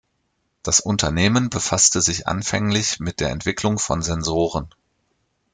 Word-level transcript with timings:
Das 0.63 0.79
Unternehmen 0.79 1.51
befasste 1.51 2.01
sich 2.01 2.25
anfänglich 2.25 2.99
mit 2.99 3.19
der 3.19 3.29
Entwicklung 3.29 3.77
von 3.77 4.01
Sensoren. 4.01 4.73